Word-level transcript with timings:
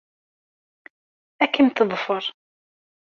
Ad 1.43 1.49
kem-teḍfer. 1.53 2.23